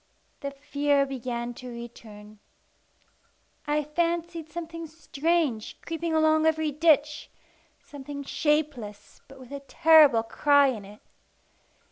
[0.39, 2.39] The fear began to return.
[3.67, 7.29] I fancied something strange creeping along every ditch
[7.79, 11.01] something shapeless, but with a terrible cry in it.